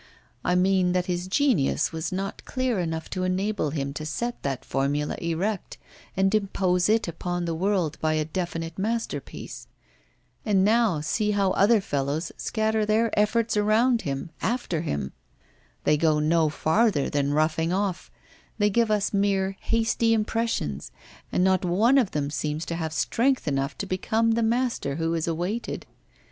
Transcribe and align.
I 0.43 0.55
mean 0.55 0.93
that 0.93 1.05
his 1.05 1.27
genius 1.27 1.91
was 1.91 2.11
not 2.11 2.43
clear 2.43 2.79
enough 2.79 3.07
to 3.11 3.21
enable 3.21 3.69
him 3.69 3.93
to 3.93 4.03
set 4.03 4.41
that 4.41 4.65
formula 4.65 5.15
erect 5.21 5.77
and 6.17 6.33
impose 6.33 6.89
it 6.89 7.07
upon 7.07 7.45
the 7.45 7.53
world 7.53 7.99
by 8.01 8.13
a 8.13 8.25
definite 8.25 8.79
masterpiece. 8.79 9.67
And 10.43 10.65
now 10.65 11.01
see 11.01 11.29
how 11.33 11.51
other 11.51 11.79
fellows 11.81 12.31
scatter 12.35 12.83
their 12.83 13.11
efforts 13.13 13.55
around 13.55 14.01
him, 14.01 14.31
after 14.41 14.81
him! 14.81 15.13
They 15.83 15.97
go 15.97 16.17
no 16.17 16.49
farther 16.49 17.07
than 17.07 17.35
roughing 17.35 17.71
off, 17.71 18.09
they 18.57 18.71
give 18.71 18.89
us 18.89 19.13
mere 19.13 19.55
hasty 19.61 20.13
impressions, 20.15 20.91
and 21.31 21.43
not 21.43 21.63
one 21.63 21.99
of 21.99 22.09
them 22.09 22.31
seems 22.31 22.65
to 22.65 22.75
have 22.75 22.91
strength 22.91 23.47
enough 23.47 23.77
to 23.77 23.85
become 23.85 24.31
the 24.31 24.41
master 24.41 24.95
who 24.95 25.13
is 25.13 25.27
awaited. 25.27 25.85